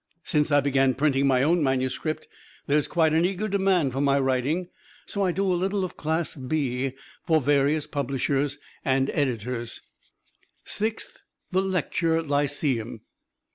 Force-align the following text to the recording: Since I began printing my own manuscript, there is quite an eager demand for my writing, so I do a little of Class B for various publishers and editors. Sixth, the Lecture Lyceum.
Since 0.23 0.51
I 0.51 0.61
began 0.61 0.95
printing 0.95 1.27
my 1.27 1.43
own 1.43 1.61
manuscript, 1.61 2.27
there 2.65 2.75
is 2.79 2.87
quite 2.87 3.13
an 3.13 3.23
eager 3.23 3.47
demand 3.47 3.91
for 3.93 4.01
my 4.01 4.17
writing, 4.17 4.69
so 5.05 5.21
I 5.23 5.31
do 5.31 5.45
a 5.45 5.53
little 5.53 5.85
of 5.85 5.95
Class 5.95 6.33
B 6.33 6.93
for 7.23 7.39
various 7.39 7.85
publishers 7.85 8.57
and 8.83 9.11
editors. 9.11 9.79
Sixth, 10.65 11.19
the 11.51 11.61
Lecture 11.61 12.23
Lyceum. 12.23 13.01